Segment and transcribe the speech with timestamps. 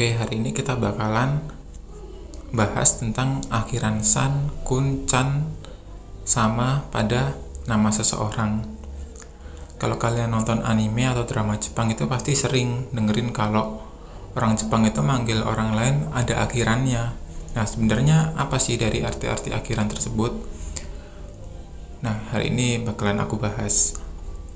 [0.00, 1.44] Oke, hari ini kita bakalan
[2.56, 5.44] bahas tentang akhiran san, kun, chan
[6.24, 7.36] sama pada
[7.68, 8.64] nama seseorang.
[9.76, 13.76] Kalau kalian nonton anime atau drama Jepang itu pasti sering dengerin kalau
[14.40, 17.04] orang Jepang itu manggil orang lain ada akhirannya.
[17.52, 20.32] Nah, sebenarnya apa sih dari arti-arti akhiran tersebut?
[22.00, 24.00] Nah, hari ini bakalan aku bahas.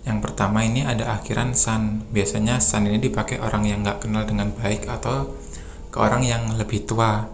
[0.04, 2.04] Yang pertama ini ada akhiran san.
[2.12, 5.32] Biasanya san ini dipakai orang yang nggak kenal dengan baik atau
[5.88, 7.24] ke orang yang lebih tua.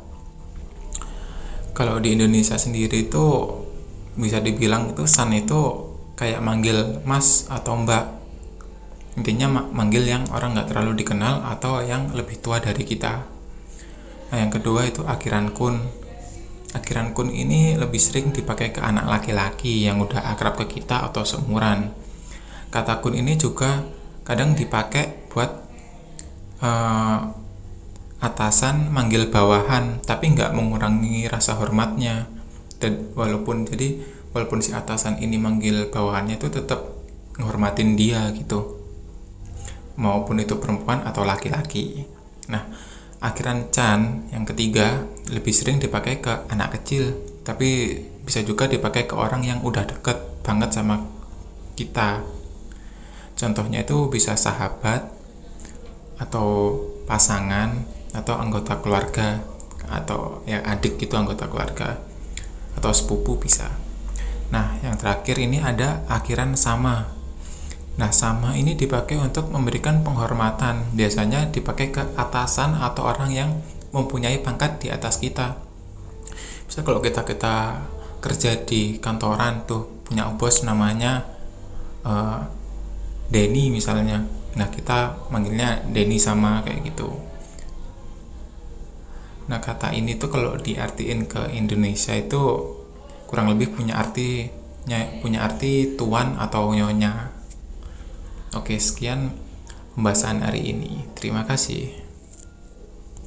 [1.74, 3.26] Kalau di Indonesia sendiri itu
[4.14, 8.06] bisa dibilang itu san itu kayak manggil mas atau mbak.
[9.18, 13.26] Intinya manggil yang orang nggak terlalu dikenal atau yang lebih tua dari kita.
[14.30, 15.82] Nah, yang kedua itu akhiran kun.
[16.70, 21.26] Akhiran kun ini lebih sering dipakai ke anak laki-laki yang udah akrab ke kita atau
[21.26, 22.09] seumuran
[22.70, 23.82] kata kun ini juga
[24.22, 25.50] kadang dipakai buat
[26.62, 27.18] uh,
[28.20, 32.30] atasan manggil bawahan tapi nggak mengurangi rasa hormatnya.
[32.80, 34.00] Dan walaupun jadi
[34.32, 36.86] walaupun si atasan ini manggil bawahannya itu tetap
[37.36, 38.80] menghormatin dia gitu.
[40.00, 42.08] Maupun itu perempuan atau laki-laki.
[42.48, 42.64] Nah
[43.20, 47.12] akhiran chan yang ketiga lebih sering dipakai ke anak kecil
[47.44, 51.04] tapi bisa juga dipakai ke orang yang udah deket banget sama
[51.76, 52.24] kita
[53.40, 55.08] Contohnya itu bisa sahabat
[56.20, 56.76] atau
[57.08, 59.40] pasangan atau anggota keluarga
[59.88, 62.04] atau ya adik gitu anggota keluarga
[62.76, 63.72] atau sepupu bisa.
[64.52, 67.16] Nah, yang terakhir ini ada akhiran sama.
[67.96, 70.92] Nah, sama ini dipakai untuk memberikan penghormatan.
[70.92, 73.50] Biasanya dipakai ke atasan atau orang yang
[73.96, 75.56] mempunyai pangkat di atas kita.
[76.68, 77.88] Bisa kalau kita kita
[78.20, 81.24] kerja di kantoran tuh punya bos namanya
[82.04, 82.59] uh,
[83.30, 84.26] Denny misalnya.
[84.58, 87.08] Nah kita manggilnya Denny sama kayak gitu.
[89.46, 92.42] Nah kata ini tuh kalau diartiin ke Indonesia itu
[93.30, 94.50] kurang lebih punya arti
[95.22, 97.30] punya arti tuan atau nyonya.
[98.58, 99.30] Oke sekian
[99.94, 101.06] pembahasan hari ini.
[101.14, 102.09] Terima kasih